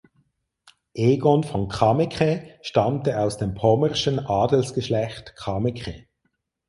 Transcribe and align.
Egon 0.95 1.43
von 1.43 1.67
Kameke 1.69 2.57
stammte 2.63 3.19
aus 3.19 3.37
dem 3.37 3.53
pommerschen 3.53 4.17
Adelsgeschlecht 4.17 5.35
Kameke. 5.35 6.07